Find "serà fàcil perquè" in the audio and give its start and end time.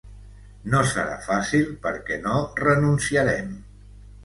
0.91-2.19